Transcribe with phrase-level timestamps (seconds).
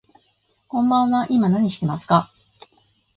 [0.67, 2.31] こんばんは、今何してますか。